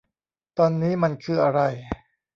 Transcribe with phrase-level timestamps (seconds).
[0.57, 1.61] ตอนนี้มันคืออะไร